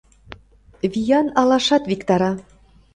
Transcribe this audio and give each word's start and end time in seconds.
Виян 0.93 1.27
алашат 1.39 1.83
виктара. 1.89 2.31